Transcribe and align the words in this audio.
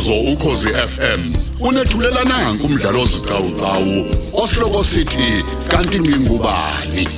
umsakazo 0.00 0.32
ukhosi 0.32 0.66
FM 0.66 1.34
unethulela 1.60 2.24
nanku 2.24 2.66
umdlalo 2.66 3.02
ozicawucawu 3.02 4.06
osihloko 4.32 4.84
sithi 4.84 5.44
kanti 5.68 6.00
ngingubani? 6.00 7.08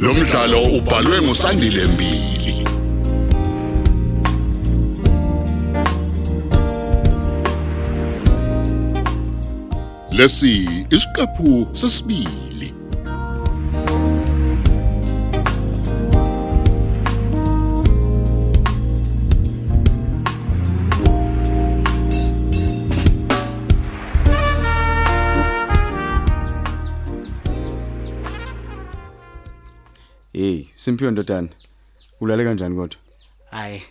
Lo 0.00 0.14
mdlalo 0.14 0.62
ubhalwe 0.62 1.22
ngusandile 1.22 1.84
mbili. 1.86 2.66
Lesi 10.12 10.68
isiqephu 10.90 11.68
sesibili. 11.72 12.49
Hey, 30.32 30.66
Simphiwe 30.76 31.10
ndodana. 31.10 31.48
Ulale 32.20 32.44
kanjani 32.44 32.76
kodwa? 32.76 32.98
Hayi. 33.50 33.82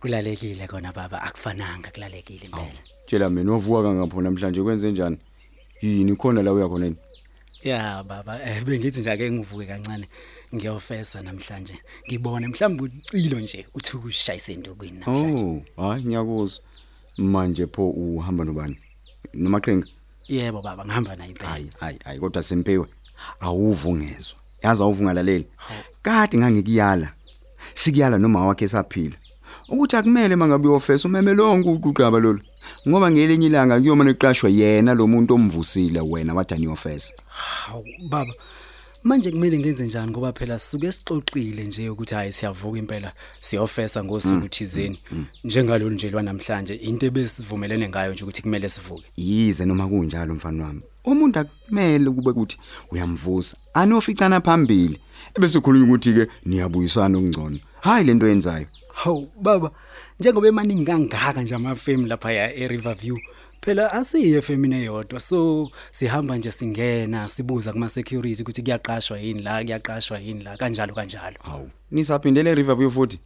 Kulalekile 0.00 0.66
kona 0.66 0.92
baba 0.92 1.22
akufananga 1.22 1.90
kulalekile 1.90 2.44
impela. 2.44 2.80
Tshela 3.06 3.30
mina 3.30 3.52
wavuka 3.52 3.82
kangapho 3.82 4.22
namhlanje 4.22 4.62
kwenze 4.62 4.90
njani? 4.92 5.18
Yini 5.82 6.16
khona 6.16 6.42
la 6.42 6.52
uya 6.52 6.68
khona 6.68 6.84
yini? 6.84 6.96
Ya 7.62 8.02
baba 8.04 8.42
eh, 8.42 8.64
bengithi 8.64 9.00
nje 9.00 9.10
ake 9.10 9.30
ngivuke 9.30 9.66
kancane 9.66 10.08
ngiyofesa 10.54 11.22
namhlanje. 11.22 11.74
Ngibone 12.06 12.46
mhlawumbe 12.48 12.82
ucilo 12.84 13.40
nje 13.40 13.66
uthi 13.74 13.96
ukushayisa 13.96 14.52
endukwini 14.52 14.98
namhlanje. 14.98 15.42
Oh, 15.76 15.88
hayi 15.88 16.04
ngiyakuzwa. 16.04 16.64
Manje 17.18 17.66
pho 17.66 17.90
uhamba 17.90 18.44
nobani? 18.44 18.78
Nomaqhinga? 19.34 19.86
Yebo 20.28 20.62
baba 20.62 20.84
ngihamba 20.84 21.16
naye 21.16 21.30
impela. 21.30 21.50
Hayi, 21.50 21.70
hayi, 21.80 21.98
hayi 22.04 22.20
kodwa 22.20 22.42
Simphiwe. 22.42 22.86
Awuvungezwa. 23.40 24.38
Yazi 24.62 24.82
awuvungalaleli. 24.82 25.46
Kade 26.02 26.38
ngangikuyala. 26.38 27.08
Sikuyala 27.74 28.18
noma 28.18 28.46
wakhe 28.46 28.68
saphila. 28.68 29.16
Ukuthi 29.68 29.96
akumele 29.96 30.36
mangabe 30.36 30.68
uyofesa 30.68 31.08
umeme 31.08 31.34
lonke 31.34 31.68
uqugqaba 31.68 32.18
lolu. 32.18 32.40
Ngoba 32.88 33.10
ngelinye 33.10 33.46
ilanga 33.46 33.80
kuyoma 33.80 34.04
neqashwa 34.04 34.50
yena 34.50 34.94
lo 34.94 35.06
muntu 35.06 35.34
omvusile 35.34 36.00
wena 36.00 36.34
wathi 36.34 36.54
aniyofesa. 36.54 37.12
Hawu 37.28 37.84
baba. 38.10 38.32
Manje 39.04 39.30
kumele 39.30 39.58
ngenze 39.58 39.86
njani 39.86 40.10
ngoba 40.10 40.32
phela 40.32 40.58
sisuke 40.58 40.92
sixoxile 40.92 41.64
nje 41.64 41.88
ukuthi 41.88 42.14
hayi 42.14 42.32
siyavuka 42.32 42.78
impela 42.78 43.12
siyofesa 43.40 44.04
ngosuku 44.04 44.48
thizeni 44.48 45.00
njengalolu 45.44 45.94
nje 45.94 46.10
lwanamhlanje 46.10 46.74
into 46.74 47.06
ebesivumelene 47.06 47.88
ngayo 47.88 48.12
nje 48.12 48.24
ukuthi 48.24 48.42
kumele 48.42 48.68
sivuke. 48.68 49.04
Yize 49.16 49.64
noma 49.64 49.88
kunjalo 49.88 50.34
mfana 50.34 50.64
wami. 50.64 50.80
Umuntu 51.04 51.38
akumele 51.38 52.10
kube 52.10 52.32
kuthi 52.32 52.56
uyamvusa. 52.92 53.56
Anoficana 53.74 54.40
phambili. 54.40 54.98
Ebese 55.36 55.60
khulunywa 55.60 55.88
ukuthi 55.88 56.12
ke 56.12 56.26
niyabuyisana 56.44 57.18
okungcono. 57.18 57.58
Hayi 57.80 58.04
lento 58.04 58.26
yenzayo. 58.26 58.66
Hawu 58.94 59.30
baba 59.42 59.70
njengoba 60.20 60.48
emaningi 60.48 60.84
kangaka 60.84 61.42
nje 61.42 61.54
amafemu 61.54 62.06
lapha 62.06 62.32
ya 62.32 62.54
eRiverview 62.54 63.18
phela 63.62 63.92
asiye 63.92 64.42
femini 64.42 64.76
eyodwa 64.76 65.20
so 65.20 65.70
sihamba 65.92 66.36
nje 66.36 66.52
singena 66.52 67.28
sibuza 67.28 67.72
kuma 67.72 67.88
security 67.88 68.42
ukuthi 68.42 68.62
kuyaqashwa 68.62 69.18
yini 69.18 69.42
la 69.42 69.62
kuyaqashwa 69.64 70.18
yini 70.18 70.42
la 70.44 70.56
kanjalo 70.56 70.94
kanjalo 70.94 71.36
Hawu. 71.42 71.70
Nisaphindele 71.90 72.54
Riverview 72.54 72.90
futhi. 72.90 73.20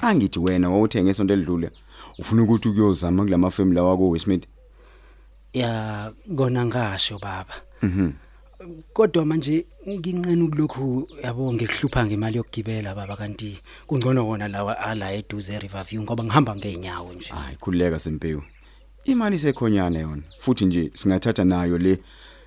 Angithi 0.00 0.38
wena 0.38 0.70
wawuthenga 0.70 1.10
esonto 1.10 1.34
elidlule. 1.34 1.70
Ufuna 2.18 2.42
ukuthi 2.42 2.68
ukuyozama 2.68 3.22
kulama 3.24 3.50
family 3.50 3.76
lawa 3.76 3.96
ko 3.96 4.08
Westmead. 4.10 4.46
ya 5.52 6.12
kona 6.36 6.66
ngasho 6.66 7.18
baba 7.18 7.54
Mhm. 7.82 8.10
kodwa 8.92 9.24
manje 9.24 9.66
nginqena 9.88 10.44
ukulokhu 10.44 11.08
yabo 11.22 11.52
ngikuhlupha 11.52 12.06
ngemali 12.06 12.36
yokugibela 12.36 12.94
baba 12.94 13.16
kanti 13.16 13.58
kungcono 13.86 14.28
wona 14.28 14.48
lawa 14.48 14.78
ala 14.78 15.12
eduze 15.12 15.52
eRiverview 15.54 16.02
ngoba 16.02 16.24
ngihamba 16.24 16.56
ngeenyawo 16.56 17.12
nje 17.12 17.28
Hayi 17.28 17.56
khuleka 17.56 17.98
Simpiwe. 17.98 18.42
Imali 19.04 19.38
sekhonyana 19.38 19.98
yona. 19.98 20.22
Futhi 20.38 20.64
nje 20.64 20.90
singathatha 20.94 21.44
nayo 21.44 21.78
le 21.78 21.98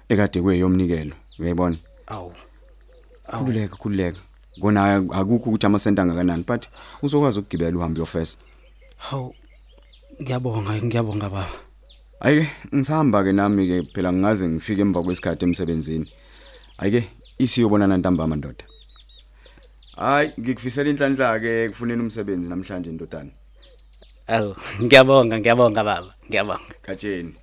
ekade 0.10 0.42
kweyomnikelo. 0.42 1.16
Uyayibona? 1.40 1.78
awu 2.08 2.32
Khululeka 3.28 3.76
khululeka. 3.76 4.20
Kona 4.62 4.96
akukho 4.96 5.50
ukuthi 5.50 5.66
amasenta 5.66 6.02
angakanani 6.02 6.44
but 6.44 6.68
uzokwazi 7.04 7.40
ukugibela 7.40 7.78
uhambe 7.78 8.00
uyofesa. 8.00 8.38
hawu 8.98 9.36
ngiyabonga 10.22 10.84
ngiyabonga 10.84 11.30
baba 11.30 11.52
Ayike 12.22 12.48
ngisahamba 12.74 13.24
ke 13.24 13.32
nami 13.32 13.68
ke 13.68 13.84
phela 13.94 14.14
ngingaze 14.14 14.48
ngifike 14.48 14.82
emva 14.82 15.04
kwesikhathi 15.04 15.46
emsebenzini. 15.46 16.08
Ayike 16.78 17.10
isiyobonana 17.38 17.98
ntambama 17.98 18.36
ndoda. 18.36 18.64
Hayi 19.96 20.32
ngikufisela 20.40 20.90
inhlanhla 20.90 21.40
ke 21.40 21.70
kufuneni 21.70 22.02
umsebenzi 22.02 22.50
namhlanje 22.50 22.92
ndodana. 22.92 23.32
Awu, 24.28 24.56
ngiyabonga, 24.82 25.38
ngiyabonga 25.38 25.82
baba, 25.84 26.12
ngiyabonga. 26.26 26.74
Katsheni. 26.82 27.36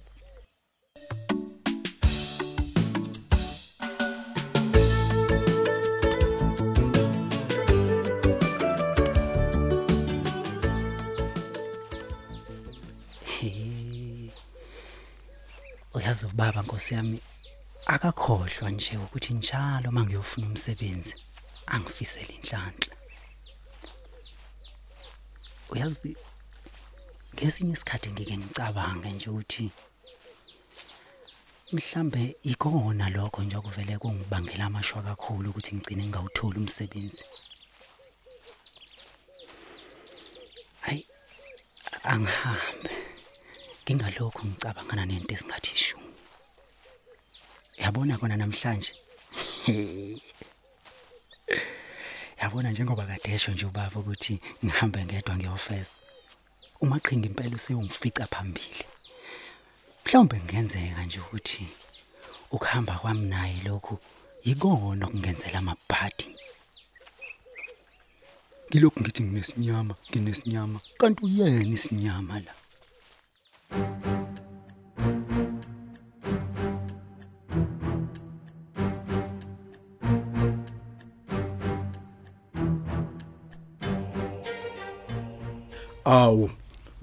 Uyazi 15.94 16.26
baba 16.34 16.62
Nkosi 16.62 16.94
yami 16.94 17.20
akakhohlwa 17.86 18.70
nje 18.70 18.96
ukuthi 18.96 19.34
njalo 19.34 19.90
mangiyofuna 19.92 20.46
umsebenzi 20.46 21.14
angifisele 21.66 22.34
inhlanhla. 22.38 22.94
Uyazi 25.70 26.16
ngesinye 27.34 27.72
isikhathi 27.74 28.08
ngike 28.10 28.34
ngicabange 28.38 29.08
nje 29.12 29.28
ukuthi 29.30 29.66
mhlambe 31.72 32.36
ikona 32.50 33.06
lokho 33.16 33.42
nje 33.42 33.56
okuvele 33.56 33.94
kungibangela 34.02 34.64
amashwa 34.66 35.02
kakhulu 35.06 35.46
ukuthi 35.50 35.70
ngigcine 35.74 36.04
ngawutholi 36.06 36.58
umsebenzi. 36.60 37.24
Ay 40.88 41.00
angihambe. 42.12 42.92
Ngingalokho 43.82 44.42
ngicabangana 44.46 45.04
nento 45.06 45.32
esingathi 45.34 45.74
shu. 45.84 45.98
Yabona 47.82 48.18
kona 48.20 48.36
namhlanje. 48.36 48.92
Yabona 52.40 52.68
njengoba 52.70 53.06
kadesho 53.10 53.50
nje 53.52 53.66
ubaba 53.66 53.96
ukuthi 54.00 54.34
ngihambe 54.64 55.00
ngedwa 55.04 55.34
ngiyofesa. 55.36 56.01
Umaqhinga 56.82 57.26
impela 57.28 57.56
useyongifica 57.56 58.26
phambili. 58.32 58.84
Mhlawumbe 60.04 60.36
kungenzeka 60.38 61.04
nje 61.04 61.18
ukuthi 61.20 61.66
ukuhamba 62.54 62.94
kwami 63.00 63.24
naye 63.32 63.56
lokhu 63.66 63.94
yikona 64.44 65.06
okungenzela 65.06 65.58
amabhadi. 65.58 66.26
Ngilokhu 68.68 69.00
ngithi 69.00 69.22
nginesinyama, 69.22 69.94
nginesinyama, 70.08 70.78
kanti 70.98 71.20
uyena 71.26 71.74
isinyama 71.78 72.34
la. 72.44 72.52
Awu, 73.72 74.11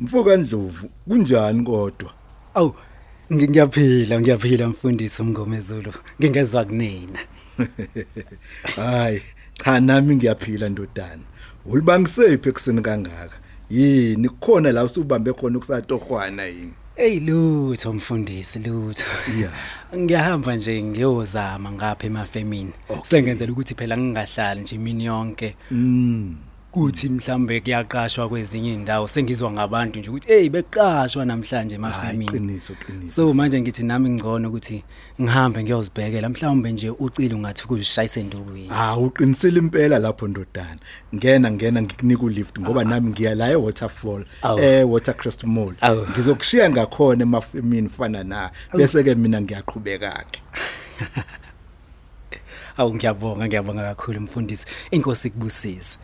mfuka 0.10 0.38
Ndlovu, 0.38 0.90
kunjani 1.08 1.64
kodwa? 1.64 2.12
Awu, 2.54 2.74
ngi- 3.32 3.50
ngiyaphila, 3.50 4.20
ngiyaphila 4.22 4.68
mfundisi 4.68 5.22
umngomezulu. 5.22 5.94
Ngingezwa 6.22 6.66
kunina. 6.66 7.20
Hayi, 8.76 9.22
cha 9.54 9.80
nami 9.80 10.16
ngiyaphila 10.16 10.70
ndodana. 10.70 11.22
Ulibangisephi 11.66 12.50
ekseni 12.50 12.82
kangaka? 12.82 13.38
Yini 13.70 14.30
kukhona 14.30 14.72
la 14.72 14.84
usubambe 14.84 15.34
khona 15.34 15.58
ukusatohwana 15.58 16.46
yini? 16.46 16.74
Ey 16.96 17.20
lutho 17.20 17.94
mfundisi 17.94 18.60
lutho. 18.60 19.04
Yeah. 19.40 19.54
Ngiyahamba 19.98 20.56
nje 20.56 20.84
ngiyozama 20.84 21.72
ngapha 21.72 22.08
emafemini. 22.08 22.72
Okay. 22.90 23.04
Sengenzela 23.06 23.52
ukuthi 23.52 23.76
phela 23.76 23.98
ngingahlali 23.98 24.62
nje 24.62 24.76
imini 24.76 25.06
yonke. 25.06 25.56
Mm. 25.72 26.36
Kuthi 26.72 27.10
mhlambe 27.10 27.62
kuyaqashwa 27.62 28.30
kwezinye 28.30 28.74
indawo 28.74 29.08
sengizwa 29.08 29.52
ngabantu 29.52 30.00
nje 30.00 30.10
ukuthi 30.10 30.28
hey 30.28 30.50
beqashwa 30.50 31.26
namhlanje 31.26 31.76
emafemini 31.76 32.32
qiniso 32.32 32.74
qiniso 32.74 33.16
so 33.16 33.34
manje 33.34 33.62
ngithi 33.62 33.84
nami 33.84 34.10
ngcono 34.10 34.50
ukuthi 34.50 34.84
ngihambe 35.22 35.64
ngiyozibhekela 35.64 36.30
mhlawumbe 36.30 36.72
nje 36.72 36.90
ucile 36.90 37.36
ungathi 37.36 37.68
kuzishayise 37.68 38.20
endukwini 38.20 38.70
Ah 38.72 38.98
uqinisile 38.98 39.60
impela 39.60 40.00
lapho 40.00 40.28
ndodana. 40.28 40.80
Ngena 41.16 41.52
ngena 41.52 41.82
ngikunika 41.82 42.24
ulift 42.24 42.60
ngoba 42.60 42.84
nami 42.84 43.10
ngiya 43.10 43.36
la 43.36 43.52
eWaterfall 43.52 44.26
Awu. 44.42 44.60
eh 44.60 44.92
Watercrest 44.92 45.44
Mall. 45.44 45.74
Ngizokushiya 46.12 46.70
ngakhona 46.70 47.24
emafemini 47.24 47.90
fana 47.90 48.24
na 48.24 48.52
bese 48.74 49.04
ke 49.04 49.16
mina 49.16 49.42
ngiyaqhubeka 49.42 50.26
ke. 50.32 50.42
awu 52.78 52.96
ngiyabonga 52.96 53.48
ngiyabonga 53.48 53.84
kakhulu 53.84 54.22
mfundisi 54.22 54.66
inkosi 54.92 55.30
kubusise 55.30 55.98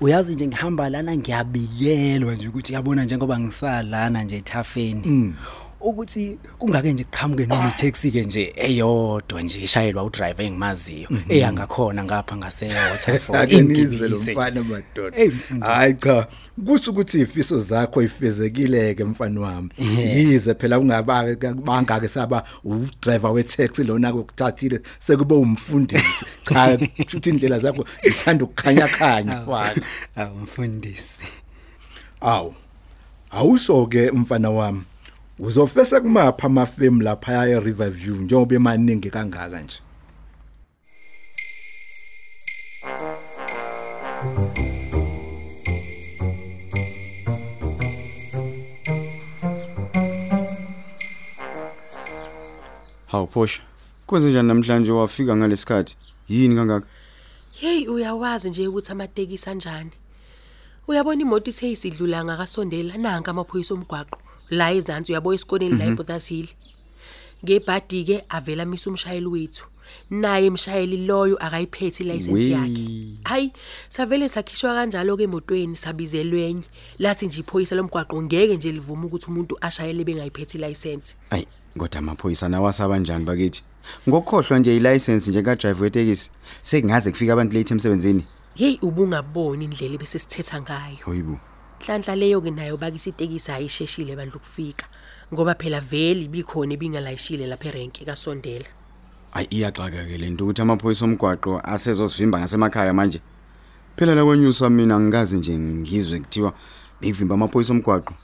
uyazi 0.00 0.34
nje 0.34 0.46
ngihamba 0.46 0.88
lana 0.88 1.16
ngiyabikelwa 1.16 2.34
nje 2.34 2.48
ukuthi 2.48 2.72
yabona 2.72 3.04
njengoba 3.04 3.40
ngisalana 3.40 4.22
nje 4.22 4.36
ethafeni. 4.36 5.34
Ukuthi 5.80 6.38
kungake 6.58 6.92
nje 6.92 7.04
qhamuke 7.10 7.46
noma 7.46 7.72
itaxi 7.76 8.10
ke 8.10 8.22
nje 8.22 8.52
eyodwa 8.56 9.42
nje 9.42 9.60
ishayelwa 9.60 10.04
udriver 10.04 10.46
engimaziyo 10.46 11.08
eyangakhona 11.28 12.04
ngapha 12.04 12.36
ngase 12.36 12.66
Waterfall 12.90 13.36
Ake 13.40 13.60
nizwe 13.62 14.08
lo 14.08 14.18
mfana 14.18 14.62
madoda. 14.62 15.18
Hayi 15.60 15.94
cha, 15.94 16.26
kusho 16.66 16.90
ukuthi 16.90 17.20
ifiso 17.20 17.60
zakho 17.60 18.02
ifezekile 18.02 18.94
ke 18.94 19.04
mfana 19.04 19.40
wami. 19.40 19.70
Yize 20.14 20.54
phela 20.54 20.78
ungaba 20.78 21.36
bangake 21.54 22.08
saba 22.08 22.44
udriver 22.64 23.30
wetaxi 23.30 23.84
lona 23.84 24.12
kokuthathile 24.12 24.80
sekube 24.98 25.34
umfundisi. 25.34 26.04
Cha, 26.44 26.78
futhi 27.08 27.30
indlela 27.30 27.58
zakho 27.58 27.84
ithanda 28.02 28.44
ukukhanya 28.44 28.88
khanya 28.88 29.40
mfana. 29.40 29.82
awu 30.16 30.38
mfundisi 30.38 31.20
Awu. 32.20 32.54
Awusho 33.30 33.86
ke 33.86 34.10
mfana 34.10 34.50
wami. 34.50 34.82
Uzofesa 35.38 36.00
kumapha 36.00 36.46
amafemu 36.46 37.02
lapha 37.02 37.48
e 37.48 37.60
Riverview 37.60 38.14
njengoba 38.14 38.54
emaningi 38.54 39.10
kangaka 39.10 39.60
nje. 39.60 39.80
Hawu 53.06 53.26
Phosha. 53.26 53.62
Kwenze 54.06 54.30
njani 54.30 54.48
namhlanje 54.48 54.92
wafika 54.92 55.36
ngalesikhathi? 55.36 55.96
Yini 56.28 56.54
kangaka? 56.54 56.86
Hey 57.54 57.88
uyawazi 57.88 58.50
nje 58.50 58.66
ukuthi 58.66 58.92
amatekisi 58.92 59.50
anjani. 59.50 59.90
Uyabona 60.88 61.22
imoto 61.22 61.50
ithe 61.50 61.70
isidlula 61.70 62.24
ngakasondela 62.24 62.96
nanka 62.96 63.30
amaphoyisa 63.30 63.74
omgwaqo 63.74 64.25
la 64.50 64.72
ezantsi 64.72 65.12
uyabo 65.12 65.34
esikoneni 65.34 65.78
la 65.78 65.84
eBothas 65.84 66.28
Hill. 66.28 66.48
Ngebhadi 67.44 68.04
ke 68.04 68.24
avela 68.28 68.64
misa 68.64 68.90
umshayeli 68.90 69.26
wethu. 69.26 69.66
Naye 70.10 70.48
umshayeli 70.48 71.06
loyo 71.06 71.36
akayiphethe 71.36 72.04
license 72.04 72.32
Wee. 72.32 72.50
yakhe. 72.50 72.86
Hayi 73.24 73.52
savele 73.88 74.28
sakhishwa 74.28 74.74
kanjalo 74.74 75.16
ke 75.16 75.22
emotweni 75.22 75.76
sabizelwenye. 75.76 76.62
Lathi 76.98 77.26
nje 77.26 77.40
iphoyisa 77.40 77.74
lomgwaqo 77.74 78.22
ngeke 78.22 78.56
nje 78.56 78.72
livuma 78.72 79.06
ukuthi 79.06 79.26
umuntu 79.26 79.58
ashayele 79.60 80.04
bengayiphethe 80.04 80.58
license. 80.58 81.16
Ayi, 81.30 81.46
kodwa 81.78 81.98
amaphoyisa 81.98 82.48
nawasaba 82.48 82.98
njani 82.98 83.24
bakithi? 83.24 83.62
Ngokukhohlwa 84.08 84.58
nje 84.58 84.76
ilicense 84.76 85.30
nje 85.30 85.42
ka 85.42 85.56
driver 85.56 85.82
wetekisi. 85.82 86.30
Sekungaze 86.62 87.10
kufika 87.10 87.32
abantu 87.32 87.56
late 87.56 87.74
emsebenzini. 87.74 88.24
Hey 88.54 88.78
ubungaboni 88.82 89.64
indlela 89.64 89.98
bese 89.98 90.18
sithetha 90.18 90.60
ngayo. 90.62 90.96
Hoyibo. 91.04 91.38
Hlanhla 91.80 92.16
leyo 92.16 92.40
ke 92.40 92.50
nayo 92.50 92.76
bakisi 92.76 93.10
itekisi 93.10 93.52
ayisheshile 93.52 94.16
bandlu 94.16 94.40
kufika 94.40 94.86
ngoba 95.34 95.54
phela 95.54 95.80
vele 95.80 96.24
ibikhona 96.24 96.74
ebingalayishile 96.74 97.46
lapha 97.46 97.68
erenke 97.68 98.04
kasondela. 98.04 98.66
Ayi 99.32 99.46
iyaxaka 99.50 100.04
ke 100.06 100.18
lento 100.18 100.44
ukuthi 100.44 100.62
amaphoyisa 100.62 101.04
omgwaqo 101.04 101.60
asezosivimba 101.64 102.38
ngasemakhaya 102.38 102.92
manje. 102.92 103.20
Phela 103.96 104.14
la 104.14 104.24
kwenyusa 104.24 104.70
mina 104.70 105.00
ngikaze 105.00 105.36
nje 105.36 105.58
ngizwe 105.58 106.20
kuthiwa 106.20 106.52
bekuvimba 107.00 107.34
amaphoyisa 107.34 107.72
omgwaqo. 107.72 108.14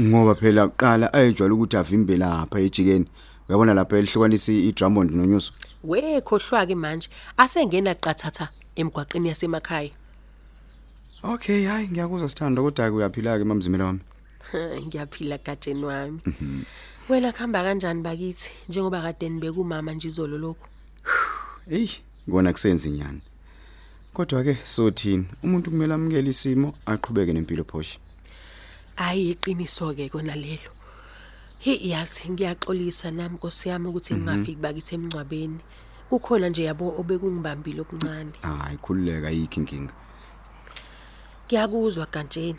Ngoba 0.00 0.34
phela 0.34 0.68
kuqala 0.68 1.12
ayejwayele 1.12 1.54
ukuthi 1.54 1.76
avimbe 1.76 2.16
lapha 2.16 2.60
ejikeni. 2.60 3.06
Uyabona 3.48 3.74
lapha 3.74 3.96
elihlukanisa 3.96 4.52
iDrummond 4.52 5.10
noNyuso. 5.10 5.52
We 5.82 6.20
khohlwa 6.20 6.66
ke 6.66 6.74
manje 6.74 7.08
asengena 7.36 7.94
qathatha 7.94 8.48
emgwaqeni 8.76 9.28
yasemakhaya. 9.28 9.90
Okay, 11.22 11.64
hayi 11.64 11.88
ngiyakuzwa 11.88 12.28
sithando 12.28 12.62
kodwa 12.62 12.90
uyaphila 12.90 13.38
ke 13.38 13.44
mamzimela 13.44 13.84
wami. 13.84 14.00
Ngiyaphila 14.86 15.38
gatsheni 15.38 15.84
wami. 15.84 16.20
Wena 17.08 17.32
khamba 17.32 17.62
kanjani 17.62 18.02
bakithi 18.02 18.50
njengoba 18.68 19.02
kade 19.02 19.28
nibeke 19.28 19.58
umama 19.58 19.92
nje 19.92 20.08
izolo 20.08 20.38
lokho. 20.38 20.66
Ey, 21.70 21.88
ngona 22.28 22.52
kusenzi 22.52 22.90
nyani. 22.90 23.20
Kodwa 24.14 24.44
ke 24.44 24.58
sothini, 24.64 25.26
umuntu 25.42 25.70
kumele 25.70 25.94
amukele 25.94 26.30
isimo 26.30 26.74
aqhubeke 26.86 27.32
nempilo 27.32 27.64
Phosha. 27.64 27.98
Hayi 28.96 29.30
iqiniso 29.30 29.94
ke 29.94 30.08
kona 30.08 30.36
lelo. 30.36 30.70
Hey 31.58 31.90
yazi 31.90 32.30
ngiyaxolisa 32.30 33.10
nami 33.10 33.34
Nkosi 33.34 33.68
yami 33.68 33.88
ukuthi 33.88 34.14
ngingafiki 34.14 34.60
bakithi 34.60 34.94
emncwabeni. 34.94 35.58
Kukhona 36.08 36.48
nje 36.48 36.62
yabo 36.64 36.94
obekungibambile 36.98 37.80
okuncane. 37.80 38.32
Hayi 38.42 38.76
khululeka 38.78 39.30
yikho 39.30 39.60
inkinga. 39.60 39.94
Ngiyakuzwa 41.48 42.06
kantsheni. 42.06 42.58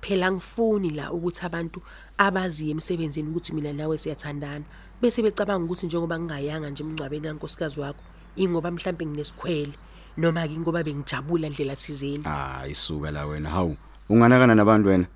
Phela 0.00 0.32
ngifuni 0.32 0.90
la 0.90 1.12
ukuthi 1.12 1.46
abantu 1.46 1.80
abaziye 2.18 2.70
emsebenzini 2.74 3.30
ukuthi 3.30 3.52
mina 3.52 3.72
nawe 3.72 3.98
siyathandana 3.98 4.64
bese 5.00 5.22
becabanga 5.22 5.64
ukuthi 5.64 5.86
njengoba 5.86 6.18
ngingayanga 6.18 6.70
nje 6.70 6.82
emncwabeni 6.82 7.26
kankosikazi 7.26 7.80
wakho 7.80 8.02
ingoba 8.36 8.70
mhlawumbe 8.70 9.06
nginesikhwele 9.06 9.74
noma 10.16 10.48
ke 10.48 10.58
ngoba 10.58 10.82
bengijabula 10.82 11.48
ndlela 11.48 11.76
thizeni. 11.76 12.24
Hayi 12.24 12.74
suka 12.74 13.10
la 13.10 13.26
wena. 13.26 13.50
Hawu, 13.50 13.76
unganakana 14.08 14.54
nabantu 14.54 14.88
wena. 14.88 15.06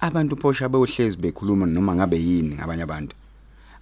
Abantu 0.00 0.36
Phosha 0.36 0.68
beyohlezi 0.68 1.16
bekhuluma 1.16 1.66
noma 1.66 1.94
ngabe 1.94 2.16
yini 2.16 2.54
ngabanye 2.54 2.82
abantu. 2.82 3.16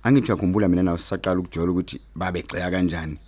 Angithi 0.02 0.32
uyakhumbula 0.32 0.68
mina 0.68 0.82
nawe 0.82 0.98
sisaqala 0.98 1.40
ukujola 1.40 1.72
ukuthi 1.72 2.00
babegceka 2.14 2.70
kanjani. 2.70 3.18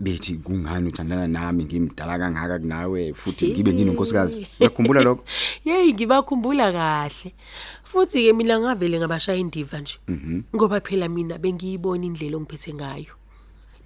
Bethi 0.00 0.38
kungani 0.38 0.88
uthandana 0.88 1.26
nami 1.26 1.64
ngimdala 1.64 2.18
kangaka 2.18 2.58
kunawe 2.58 3.14
futhi 3.14 3.50
ngibe 3.50 3.72
nginonkosikazi. 3.74 4.46
Uyakhumbula 4.60 5.02
lokho? 5.02 5.24
Hey 5.64 5.92
ngibakhumbula 5.92 6.72
kahle. 6.72 7.34
Futhi 7.84 8.22
ke 8.26 8.32
mina 8.32 8.60
ngavele 8.60 8.98
ngabashaya 8.98 9.38
indiva 9.38 9.80
nje. 9.80 9.98
Ngoba 10.54 10.80
phela 10.80 11.08
mina 11.08 11.38
bengiyibona 11.38 12.06
indlela 12.06 12.36
ongiphethe 12.36 12.74
ngayo. 12.74 13.14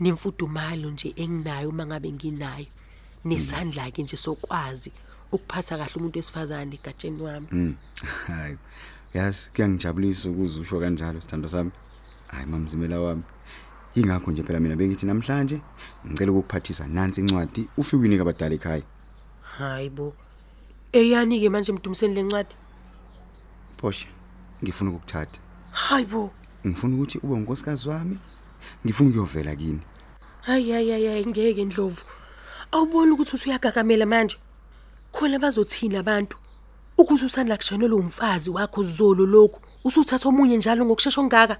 Nemfudumalo 0.01 0.91
nje 0.91 1.15
enginayo 1.17 1.69
uma 1.69 1.87
ngabe 1.87 2.13
nginayo. 2.13 2.67
Nesandla 3.25 3.91
ke 3.91 4.03
nje 4.03 4.17
sokwazi 4.17 4.93
ukuphatha 5.33 5.79
kahle 5.79 5.97
umuntu 5.97 6.19
wesifazane 6.19 6.75
egatsheni 6.77 7.23
wami. 7.23 7.47
Mm. 7.53 7.75
Hayi. 8.27 8.57
Yazi 9.15 9.51
kuyangijabulisa 9.55 10.31
ukuze 10.31 10.61
usho 10.61 10.81
kanjalo 10.81 11.21
sithando 11.21 11.49
sami. 11.49 11.71
Hayi 12.29 12.47
mamzimela 12.47 13.01
wami. 13.01 13.23
Ingakho 13.95 14.31
nje 14.31 14.43
phela 14.43 14.61
mina 14.61 14.77
bengithi 14.77 15.07
namhlanje 15.07 15.61
ngicela 16.07 16.33
ukukuphathisa 16.33 16.87
nansi 16.87 17.21
incwadi 17.21 17.69
ufike 17.77 17.97
uyinika 17.97 18.23
abadala 18.23 18.55
ekhaya. 18.55 18.83
Hayibo. 19.43 20.15
Eyani 20.93 21.41
ke 21.41 21.49
manje 21.51 21.73
mdumiseni 21.73 22.15
lencwadi? 22.15 22.55
Phosha, 23.77 24.09
ngifuna 24.63 24.91
ukukuthatha. 24.91 25.41
Hayibo. 25.71 26.31
Ngifuna 26.67 26.95
ukuthi 26.95 27.19
ube 27.19 27.35
unkosikazi 27.35 27.89
wami. 27.89 28.19
Ngifuna 28.85 29.11
ukuyovela 29.11 29.57
kini. 29.57 29.81
Hayi 30.43 30.71
hayi 30.71 30.91
hayi 30.91 31.07
hayi, 31.07 31.27
ngeke 31.27 31.65
ndlovu. 31.65 32.03
Awubona 32.73 33.13
ukuthi 33.13 33.35
usuyagagamela 33.35 34.07
manje? 34.07 34.37
Khona 35.13 35.39
bazothina 35.39 35.99
abantu. 36.01 36.37
Ukuthi 36.97 37.25
usandla 37.25 37.57
kushanelwa 37.57 38.01
umfazi 38.01 38.51
wakho 38.51 38.83
zolo 38.83 39.27
lokhu, 39.27 39.61
usuthatha 39.85 40.29
omunye 40.29 40.57
njalo 40.57 40.85
ngokusheshsha 40.85 41.21
ongaka. 41.21 41.57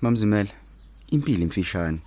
Mamzimela, 0.00 0.50
impilo 1.12 1.42
imfishane. 1.42 2.00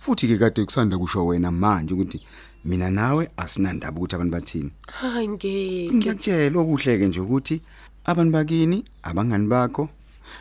Futhi 0.00 0.26
ke 0.28 0.38
kade 0.38 0.64
kusanda 0.64 0.98
kusho 0.98 1.26
wena 1.26 1.50
manje 1.50 1.94
ukuthi 1.94 2.20
mina 2.64 2.90
nawe 2.90 3.30
asinandaba 3.36 3.98
ukuthi 3.98 4.14
abantu 4.14 4.32
bathini. 4.32 4.70
Hayi 5.00 5.28
ngeke. 5.28 5.90
Ngiyakutshela 5.94 6.58
okuhleke 6.60 7.06
nje 7.06 7.20
ukuthi 7.20 7.62
abantu 8.04 8.32
bakini, 8.32 8.84
abangani 9.02 9.46
bakho, 9.46 9.88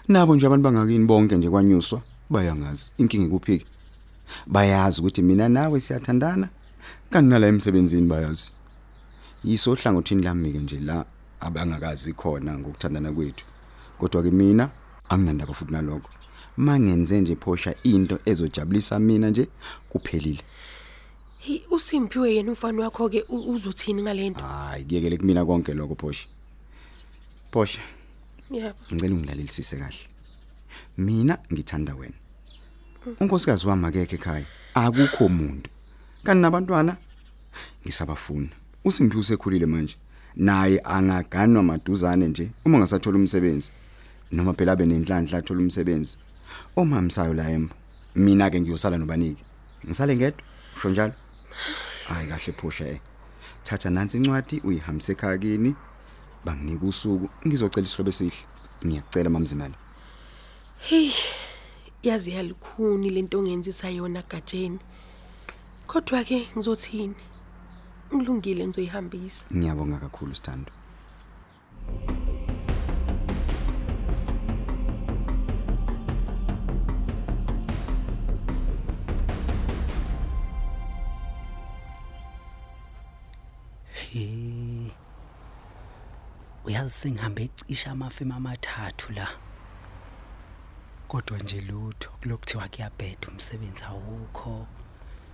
nabo 0.08 0.36
nje 0.36 0.46
abantu 0.46 0.64
bangakini 0.64 1.06
bonke 1.06 1.38
nje 1.38 1.50
kwanyuswa 1.50 2.02
bayangazi 2.30 2.92
inkinga 2.98 3.26
ikuphiki. 3.26 3.66
Bayazi 4.48 5.00
ukuthi 5.00 5.22
mina 5.22 5.50
nawe 5.50 5.80
siyathandana 5.80 6.50
kanti 7.10 7.30
nala 7.30 7.48
emsebenzini 7.48 8.08
bayazi. 8.08 8.52
Yiso 9.44 9.76
hlangothini 9.76 10.24
lami 10.24 10.52
ke 10.52 10.60
nje 10.60 10.80
la 10.80 11.06
abangakazi 11.40 12.14
khona 12.14 12.58
ngokuthandana 12.58 13.12
kwethu. 13.12 13.46
Kodwa 14.00 14.24
ke 14.24 14.32
mina 14.32 14.70
anginandaba 15.10 15.54
futhi 15.54 15.74
nalokho. 15.74 16.21
Mangenze 16.58 17.22
nje 17.22 17.36
phosha 17.36 17.76
into 17.84 18.20
ezojabulisa 18.26 19.00
mina 19.00 19.30
nje 19.30 19.48
kuphelile. 19.90 20.42
Hi 21.40 21.64
uSimphiwe 21.72 22.36
yena 22.36 22.50
umfana 22.52 22.84
wakho 22.84 23.10
ke 23.10 23.24
u- 23.30 23.52
uzothini 23.54 24.02
ngalento? 24.04 24.42
hayi 24.42 24.86
kuyekele 24.86 25.18
kumina 25.18 25.46
konke 25.46 25.74
lokho 25.74 25.96
Phosha. 25.96 26.28
Phosha 27.52 27.82
Yebo. 28.52 28.76
ngicela 28.94 29.16
ungilalelisise 29.16 29.78
kahle. 29.78 30.08
Mina 30.98 31.38
ngithanda 31.54 31.96
wena. 31.96 32.14
Unkosikazi 33.20 33.68
wami 33.68 33.86
akekho 33.88 34.16
ekhaya 34.16 34.46
akukho 34.74 35.26
umuntu 35.26 35.70
kanti 36.24 36.42
nabantwana 36.42 36.98
ngisabafuna. 37.86 38.50
uSimphi 38.86 39.18
usekhulile 39.18 39.66
manje. 39.66 39.96
Naye 40.36 40.80
angaganwa 40.84 41.64
maduzane 41.64 42.28
nje 42.28 42.52
uma 42.66 42.78
ngasathola 42.78 43.18
umsebenzi 43.18 43.72
noma 44.32 44.54
phela 44.54 44.72
abe 44.72 44.86
nenhlanhla 44.86 45.38
athola 45.38 45.60
umsebenzi. 45.60 46.18
Omamsayo 46.76 47.34
la 47.34 47.50
embo 47.50 47.76
mina 48.16 48.50
ke 48.50 48.62
ngiyosala 48.62 48.98
nobaniki 48.98 49.44
ngisale 49.86 50.16
ngedwa 50.16 50.44
usho 50.76 50.90
njalo 50.90 51.14
hayi 52.08 52.28
kahle 52.28 52.54
phosha 52.54 52.88
eh 52.88 53.00
thatha 53.64 53.90
nansi 53.90 54.18
incwadi 54.18 54.62
uyihambise 54.64 55.12
ekhaya 55.12 55.38
kini 55.38 55.76
banginika 56.46 56.86
usuku 56.86 57.30
ngizocela 57.48 57.86
isihlobo 57.88 58.10
esihle 58.10 58.46
ngiyacela 58.86 59.30
mamzimela 59.30 59.78
Hey. 60.82 61.12
Yazi 62.04 62.32
yalikhuni 62.32 63.10
lento 63.10 63.40
ongenzisa 63.40 63.90
yona 63.90 64.24
gajeni. 64.30 64.80
Kodwa 65.88 66.24
ke 66.24 66.48
ngizothini? 66.58 67.16
Ngilungile 68.16 68.68
ngizoyihambisa. 68.68 69.46
ngiyabonga 69.54 69.98
kakhulu 70.00 70.36
sithando 70.36 70.72
Hey. 84.14 84.92
Uyazi 86.66 86.90
sengihambe 86.90 87.44
ecisha 87.44 87.92
amafema 87.92 88.36
amathathu 88.36 89.12
la. 89.14 89.28
Kodwa 91.08 91.38
nje 91.38 91.62
lutho 91.62 92.10
kulokuthiwa 92.22 92.68
kuyabheda 92.68 93.28
umsebenzi 93.28 93.84
awukho. 93.84 94.68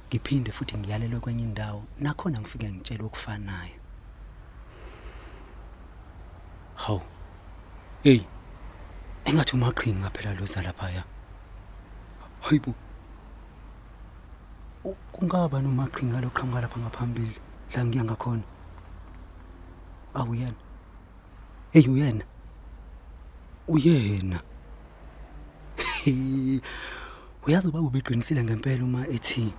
Ngiphinde 0.08 0.52
futhi 0.52 0.78
ngiyalelwe 0.78 1.20
kwenye 1.20 1.44
indawo 1.44 1.84
nakhona 2.00 2.40
ngifike 2.40 2.72
ngitshela 2.72 3.04
okufanayo. 3.06 3.76
Haw. 6.76 7.00
Hey. 8.04 8.22
Engathi 9.26 9.56
umaqhinga 9.56 10.10
phela 10.10 10.34
loza 10.34 10.62
lapha 10.62 10.90
ya. 10.92 11.04
Hayibo. 12.42 12.74
U- 14.84 14.96
Kungaba 15.12 15.62
nomaqhinga 15.62 16.22
loqhamuka 16.22 16.62
lapha 16.62 16.80
ngaphambili 16.80 17.36
la 17.76 17.86
ngiya 17.86 18.04
ngakhona. 18.04 18.44
Awuyena. 20.18 20.56
Hey 21.72 21.88
uyena. 21.88 22.26
Uyena. 23.68 24.42
Uyazi 27.48 27.72
baba 27.72 27.88
ubeqinisile 27.88 28.44
ngempela 28.44 28.84
uma 28.84 29.08
ethi 29.08 29.54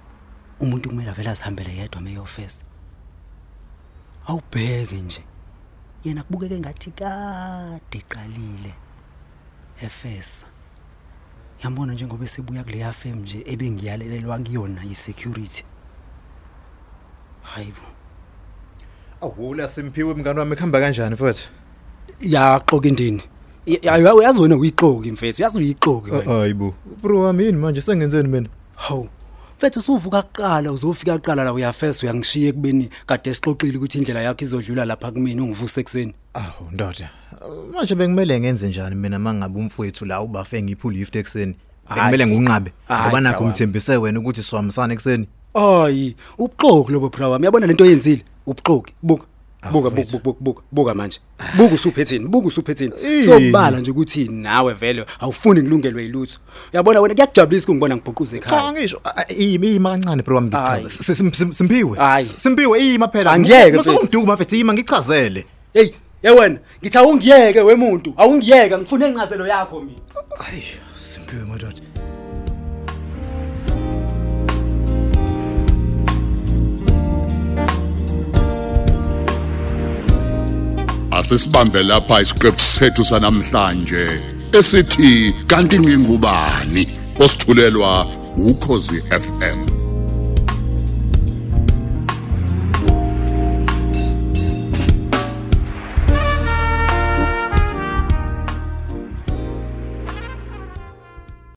umuntu 0.61 0.89
kumele 0.89 1.11
avela 1.11 1.31
azihambele 1.31 1.77
yedwa 1.77 2.01
meyofesa. 2.01 2.63
Awubheke 4.27 4.97
nje. 4.97 5.25
Yena 6.05 6.23
kubukeke 6.23 6.59
ngathi 6.59 6.91
kade 6.91 7.99
eqalile 7.99 8.75
efesa. 9.83 10.47
Yambona 11.63 11.93
njengoba 11.93 12.25
esebuya 12.25 12.65
kuleya 12.65 12.93
firm 12.93 13.19
nje 13.19 13.43
ebengiyalelelwa 13.47 14.39
kuyona 14.39 14.83
yisecurity. 14.83 15.65
Hayibo. 17.43 17.98
Awula 19.21 19.69
simphiwe 19.69 20.15
mngani 20.15 20.39
wami 20.39 20.57
khamba 20.57 20.81
kanjani 20.81 21.15
mfowethu? 21.15 21.49
Yaxoka 22.21 22.89
indini. 22.89 23.23
Ya 23.67 24.15
uyazi 24.15 24.41
wena 24.41 24.57
uyixoki 24.57 25.11
mfethu, 25.11 25.43
uyazi 25.43 25.59
uyixoki 25.59 26.11
wena. 26.11 26.33
Hayibo. 26.33 26.75
Bro 27.03 27.21
wami 27.21 27.45
yini 27.45 27.59
manje 27.59 27.81
sengenzeni 27.81 28.29
mina? 28.29 28.49
Hawu. 28.77 29.09
Mfethu 29.57 29.79
usuvuka 29.79 30.23
kuqala 30.23 30.73
uzofika 30.73 31.19
kuqala 31.19 31.45
la 31.45 31.53
uyafesa 31.53 32.07
uyangishiya 32.07 32.53
kubeni 32.53 32.91
kade 33.07 33.35
sixoxile 33.35 33.77
ukuthi 33.79 33.99
indlela 33.99 34.23
yakhe 34.23 34.45
izodlula 34.45 34.85
lapha 34.85 35.11
kumina 35.11 35.43
ungivuse 35.43 35.81
ekseni. 35.81 36.15
Awu 36.35 36.71
ndoda. 36.73 37.11
Manje 37.73 37.95
bengimele 37.95 38.41
ngenze 38.41 38.69
njani 38.69 38.95
mina 38.95 39.19
mangabe 39.19 39.59
umfowethu 39.59 40.05
la 40.05 40.21
ubafe 40.21 40.63
ngiphu 40.63 40.91
lift 40.91 41.17
ekseni? 41.17 41.57
Hayi, 41.85 42.01
Bekumele 42.01 42.27
ngunqabe 42.27 42.73
Hayi, 42.89 43.03
ngoba 43.03 43.21
nakho 43.21 43.39
bra 43.39 43.47
umthembise 43.47 43.97
wena 43.97 44.21
ukuthi 44.21 44.43
siwamisana 44.43 44.95
ekseni. 44.95 45.29
Hayi, 45.59 46.17
ubuxoki 46.39 46.93
lobo 46.93 47.09
bra 47.09 47.29
wami. 47.29 47.45
Yabona 47.45 47.67
lento 47.67 47.85
oyenzile? 47.85 48.23
Ubuxoki. 48.47 48.93
Buka. 49.03 49.27
Buka 49.73 49.91
buka 49.91 50.19
buka 50.23 50.39
buka 50.41 50.63
buka 50.73 50.95
manje. 50.95 51.19
Buka 51.57 51.75
usuphethini, 51.75 52.27
buka 52.29 52.47
usuphethini. 52.49 52.93
Ini? 53.03 53.27
Sobala 53.27 53.81
nje 53.81 53.91
ukuthi 53.91 54.29
nawe 54.29 54.73
vele 54.75 55.05
awufuni 55.21 55.63
ngilungelwe 55.63 56.03
yilutho. 56.03 56.39
Uyabona 56.73 57.01
wena 57.01 57.15
kuyakujabulisa 57.15 57.65
ukungibona 57.65 57.97
ngibhuquza 57.97 58.39
Cha 58.39 58.45
ekhaya. 58.45 58.73
ngisho 58.73 59.01
iyima 59.29 59.67
iyima 59.67 59.91
kancane 59.91 60.23
bro 60.23 60.37
wami 60.37 60.51
sim- 60.89 61.53
Simpiwe. 61.53 61.99
Simpiwe 62.37 62.81
iyima 62.81 63.09
phela. 63.09 63.33
Angiyeke, 63.33 63.73
mfethu. 63.73 63.93
Musungiduma 63.93 64.35
mfethu 64.35 64.55
iyima 64.55 64.73
ngichazele. 64.75 65.45
Hey, 65.73 65.91
ye 66.23 66.31
wena, 66.31 66.59
ngithi 66.83 66.99
awungiyeke 66.99 67.61
wemuntu, 67.61 68.15
awungiyeka 68.17 68.79
ngifuna 68.79 69.07
encazelo 69.07 69.47
yakho 69.47 69.81
mina. 69.81 69.99
Hayi, 70.39 70.63
Simpiwe 71.01 71.45
madoda. 71.45 71.81
Asisibambe 81.29 81.83
lapha 81.83 82.21
isiqephu 82.23 82.61
sethu 82.61 83.05
sanamhlanje 83.05 84.21
esithi 84.53 85.35
kanti 85.47 85.79
ngingubani? 85.79 86.89
Osithulelwa 87.19 88.07
ukhozi 88.37 89.03
FM 89.11 89.78